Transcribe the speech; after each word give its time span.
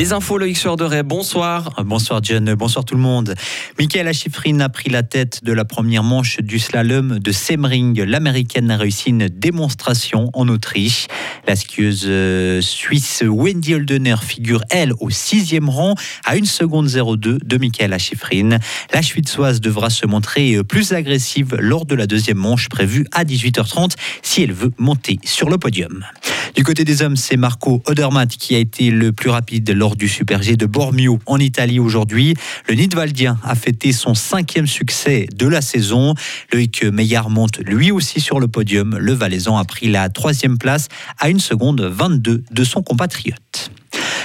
Les 0.00 0.14
infos, 0.14 0.38
Loïc 0.38 0.56
Suarderay, 0.56 1.02
bonsoir. 1.02 1.74
Bonsoir 1.84 2.20
John, 2.22 2.54
bonsoir 2.54 2.86
tout 2.86 2.94
le 2.94 3.02
monde. 3.02 3.34
Michael 3.78 4.08
Achifrine 4.08 4.62
a 4.62 4.70
pris 4.70 4.88
la 4.88 5.02
tête 5.02 5.44
de 5.44 5.52
la 5.52 5.66
première 5.66 6.02
manche 6.02 6.38
du 6.38 6.58
slalom 6.58 7.18
de 7.18 7.32
Semmering. 7.32 8.00
L'américaine 8.04 8.70
a 8.70 8.78
réussi 8.78 9.10
une 9.10 9.28
démonstration 9.28 10.30
en 10.32 10.48
Autriche. 10.48 11.06
La 11.46 11.54
skieuse 11.54 12.06
euh, 12.06 12.62
suisse 12.62 13.22
Wendy 13.26 13.74
Holdener 13.74 14.16
figure, 14.22 14.62
elle, 14.70 14.94
au 15.00 15.10
sixième 15.10 15.68
rang, 15.68 15.94
à 16.24 16.36
1 16.36 16.46
seconde 16.46 16.88
02 16.88 17.36
de 17.44 17.58
Michael 17.58 17.92
Achifrine. 17.92 18.58
La 18.94 19.02
Schwitzoise 19.02 19.60
devra 19.60 19.90
se 19.90 20.06
montrer 20.06 20.54
euh, 20.54 20.64
plus 20.64 20.94
agressive 20.94 21.56
lors 21.60 21.84
de 21.84 21.94
la 21.94 22.06
deuxième 22.06 22.38
manche 22.38 22.70
prévue 22.70 23.04
à 23.12 23.24
18h30 23.24 23.96
si 24.22 24.44
elle 24.44 24.54
veut 24.54 24.72
monter 24.78 25.18
sur 25.24 25.50
le 25.50 25.58
podium. 25.58 26.06
Du 26.54 26.64
côté 26.64 26.84
des 26.84 27.02
hommes, 27.02 27.16
c'est 27.16 27.36
Marco 27.36 27.82
Odermatt 27.86 28.28
qui 28.28 28.54
a 28.54 28.58
été 28.58 28.90
le 28.90 29.12
plus 29.12 29.30
rapide 29.30 29.70
lors 29.70 29.96
du 29.96 30.08
Super 30.08 30.42
G 30.42 30.56
de 30.56 30.66
Bormio 30.66 31.18
en 31.26 31.38
Italie 31.38 31.78
aujourd'hui. 31.78 32.34
Le 32.68 32.74
Nidwaldien 32.74 33.38
a 33.44 33.54
fêté 33.54 33.92
son 33.92 34.14
cinquième 34.14 34.66
succès 34.66 35.26
de 35.34 35.46
la 35.46 35.62
saison. 35.62 36.14
Loïc 36.52 36.84
Meillard 36.84 37.30
monte 37.30 37.58
lui 37.58 37.90
aussi 37.90 38.20
sur 38.20 38.40
le 38.40 38.48
podium. 38.48 38.98
Le 38.98 39.12
Valaisan 39.12 39.56
a 39.56 39.64
pris 39.64 39.88
la 39.88 40.08
troisième 40.08 40.58
place 40.58 40.88
à 41.18 41.28
une 41.28 41.40
seconde 41.40 41.80
22 41.80 42.42
de 42.50 42.64
son 42.64 42.82
compatriote. 42.82 43.49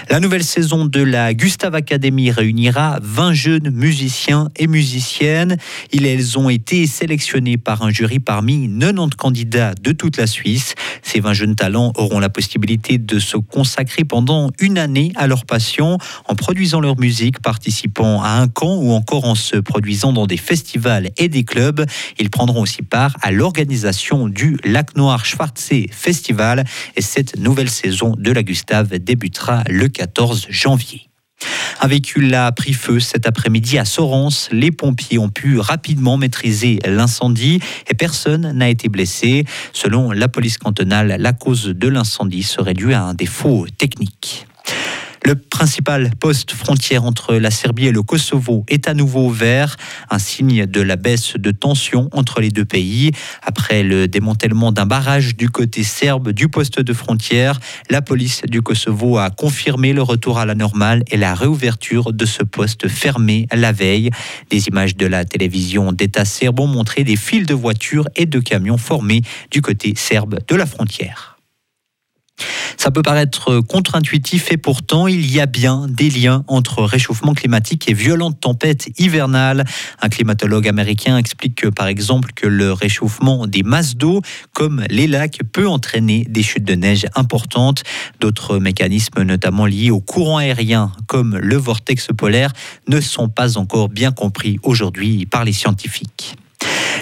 La 0.10 0.20
nouvelle 0.20 0.44
saison 0.44 0.86
de 0.86 1.02
la 1.02 1.34
Gustave 1.34 1.74
Academy 1.74 2.30
réunira 2.30 3.00
20 3.02 3.34
jeunes 3.34 3.70
musiciens 3.72 4.50
et 4.56 4.68
musiciennes. 4.68 5.58
Ils 5.92 6.06
elles 6.06 6.38
ont 6.38 6.48
été 6.48 6.86
sélectionnés 6.86 7.58
par 7.58 7.82
un 7.82 7.90
jury 7.90 8.20
parmi 8.20 8.70
90 8.70 9.16
candidats 9.18 9.74
de 9.74 9.92
toute 9.94 10.18
la 10.18 10.28
Suisse. 10.28 10.76
Ces 11.02 11.22
20 11.22 11.34
jeunes 11.34 11.56
talents 11.56 11.92
auront 11.98 12.20
la 12.20 12.30
possibilité 12.30 13.00
de 13.00 13.18
se 13.18 13.38
consacrer 13.38 14.04
pendant 14.04 14.52
une 14.60 14.78
année 14.78 15.12
à 15.16 15.26
leur 15.26 15.44
passion 15.46 15.98
en 16.28 16.36
produisant 16.36 16.82
leur 16.82 17.00
musique, 17.00 17.40
participant 17.40 18.22
à 18.22 18.30
un 18.30 18.48
camp 18.48 18.76
ou 18.76 18.92
encore 18.92 19.26
en 19.26 19.36
se 19.36 19.58
produisant 19.58 20.14
dans 20.14 20.28
des 20.28 20.38
festivals 20.38 21.10
et 21.18 21.30
des 21.30 21.44
clubs. 21.44 21.84
Ils 22.20 22.30
prendront 22.30 22.62
aussi 22.62 22.84
part 22.84 23.18
à 23.24 23.32
l'organisation 23.32 24.28
du 24.28 24.58
Lac 24.64 24.96
Noir 24.96 25.26
Schwarzsee 25.26 25.90
Festival 25.92 26.64
et 26.96 27.02
cette 27.02 27.40
nouvelle 27.40 27.72
saison 27.72 28.16
de 28.16 28.32
la 28.32 28.44
Gustave 28.44 29.00
débutera 29.00 29.64
le 29.68 29.90
14 29.96 30.48
janvier. 30.50 31.10
Un 31.82 31.88
véhicule 31.88 32.34
a 32.34 32.52
pris 32.52 32.74
feu 32.74 33.00
cet 33.00 33.28
après-midi 33.28 33.78
à 33.78 33.86
Sorens. 33.86 34.50
Les 34.52 34.72
pompiers 34.72 35.20
ont 35.20 35.30
pu 35.30 35.60
rapidement 35.60 36.18
maîtriser 36.18 36.80
l'incendie 36.86 37.60
et 37.90 37.94
personne 37.94 38.52
n'a 38.52 38.70
été 38.70 38.90
blessé. 38.90 39.46
Selon 39.74 40.12
la 40.12 40.28
police 40.28 40.58
cantonale, 40.58 41.16
la 41.20 41.34
cause 41.34 41.66
de 41.66 41.88
l'incendie 41.88 42.44
serait 42.44 42.74
due 42.74 42.94
à 42.94 43.04
un 43.04 43.14
défaut 43.14 43.68
technique. 43.78 44.48
Le 45.26 45.34
principal 45.34 46.12
poste 46.20 46.52
frontière 46.52 47.04
entre 47.04 47.34
la 47.34 47.50
Serbie 47.50 47.88
et 47.88 47.92
le 47.92 48.04
Kosovo 48.04 48.64
est 48.68 48.88
à 48.88 48.94
nouveau 48.94 49.26
ouvert, 49.26 49.76
un 50.12 50.20
signe 50.20 50.68
de 50.68 50.82
la 50.82 50.98
baisse 50.98 51.34
de 51.34 51.50
tension 51.50 52.10
entre 52.12 52.42
les 52.42 52.50
deux 52.50 52.64
pays. 52.64 53.10
Après 53.42 53.82
le 53.82 54.08
démantèlement 54.08 54.72
d'un 54.72 54.86
barrage 54.86 55.36
du 55.36 55.50
côté 55.50 55.82
serbe 55.82 56.30
du 56.30 56.48
poste 56.48 56.80
de 56.80 56.94
frontière, 56.94 57.60
la 57.90 58.04
police 58.04 58.44
du 58.44 58.62
Kosovo 58.62 59.18
a 59.18 59.32
confirmé 59.32 59.94
le 59.94 60.04
retour 60.04 60.38
à 60.38 60.46
la 60.46 60.54
normale 60.54 61.04
et 61.10 61.18
la 61.18 61.34
réouverture 61.34 62.14
de 62.14 62.26
ce 62.28 62.44
poste 62.44 62.88
fermé 62.88 63.48
la 63.52 63.72
veille. 63.72 64.12
Des 64.52 64.68
images 64.68 64.96
de 64.96 65.08
la 65.08 65.26
télévision 65.26 65.92
d'État 65.92 66.26
serbe 66.26 66.60
ont 66.60 66.68
montré 66.68 67.04
des 67.04 67.16
files 67.16 67.48
de 67.48 67.56
voitures 67.56 68.08
et 68.16 68.28
de 68.28 68.40
camions 68.40 68.78
formés 68.78 69.24
du 69.50 69.64
côté 69.64 69.96
serbe 69.96 70.38
de 70.48 70.56
la 70.56 70.68
frontière. 70.68 71.35
Ça 72.78 72.92
peut 72.92 73.02
paraître 73.02 73.60
contre-intuitif 73.62 74.52
et 74.52 74.58
pourtant 74.58 75.08
il 75.08 75.32
y 75.32 75.40
a 75.40 75.46
bien 75.46 75.88
des 75.90 76.10
liens 76.10 76.44
entre 76.48 76.84
réchauffement 76.84 77.34
climatique 77.34 77.90
et 77.90 77.94
violentes 77.94 78.40
tempêtes 78.40 78.90
hivernales. 78.98 79.66
Un 80.02 80.10
climatologue 80.10 80.68
américain 80.68 81.18
explique 81.18 81.56
que, 81.56 81.68
par 81.68 81.88
exemple 81.88 82.32
que 82.36 82.48
le 82.48 82.74
réchauffement 82.74 83.48
des 83.48 83.64
masses 83.64 83.96
d'eau 83.96 84.22
comme 84.54 84.84
les 84.90 85.08
lacs 85.08 85.40
peut 85.52 85.68
entraîner 85.68 86.26
des 86.30 86.44
chutes 86.44 86.66
de 86.66 86.76
neige 86.76 87.06
importantes. 87.16 87.84
D'autres 88.20 88.60
mécanismes 88.60 89.24
notamment 89.24 89.66
liés 89.66 89.92
au 89.92 90.00
courant 90.00 90.38
aérien 90.38 90.92
comme 91.08 91.38
le 91.38 91.56
vortex 91.56 92.08
polaire 92.18 92.52
ne 92.88 93.02
sont 93.02 93.30
pas 93.30 93.58
encore 93.58 93.90
bien 93.90 94.12
compris 94.12 94.60
aujourd'hui 94.64 95.26
par 95.26 95.44
les 95.44 95.54
scientifiques. 95.54 96.36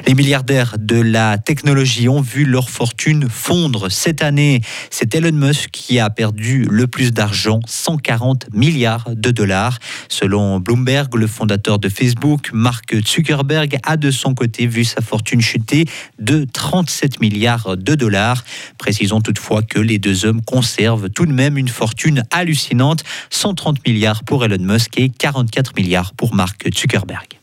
Les 0.05 0.15
milliardaires 0.15 0.75
de 0.77 0.99
la 0.99 1.37
technologie 1.37 2.09
ont 2.09 2.19
vu 2.19 2.43
leur 2.43 2.69
fortune 2.69 3.29
fondre 3.29 3.89
cette 3.89 4.21
année. 4.21 4.61
C'est 4.89 5.15
Elon 5.15 5.31
Musk 5.31 5.69
qui 5.71 5.97
a 5.97 6.09
perdu 6.09 6.67
le 6.69 6.87
plus 6.87 7.13
d'argent, 7.13 7.61
140 7.65 8.47
milliards 8.53 9.09
de 9.15 9.31
dollars. 9.31 9.79
Selon 10.09 10.59
Bloomberg, 10.59 11.15
le 11.15 11.25
fondateur 11.25 11.79
de 11.79 11.87
Facebook, 11.87 12.49
Mark 12.51 12.93
Zuckerberg, 13.07 13.77
a 13.83 13.95
de 13.95 14.11
son 14.11 14.33
côté 14.33 14.67
vu 14.67 14.83
sa 14.83 15.01
fortune 15.01 15.39
chuter 15.39 15.85
de 16.19 16.45
37 16.51 17.21
milliards 17.21 17.77
de 17.77 17.95
dollars. 17.95 18.43
Précisons 18.77 19.21
toutefois 19.21 19.61
que 19.61 19.79
les 19.79 19.99
deux 19.99 20.25
hommes 20.25 20.41
conservent 20.41 21.09
tout 21.09 21.25
de 21.25 21.33
même 21.33 21.57
une 21.57 21.69
fortune 21.69 22.23
hallucinante, 22.29 23.03
130 23.29 23.87
milliards 23.87 24.25
pour 24.25 24.43
Elon 24.43 24.63
Musk 24.63 24.99
et 24.99 25.07
44 25.09 25.75
milliards 25.77 26.13
pour 26.13 26.35
Mark 26.35 26.67
Zuckerberg. 26.75 27.42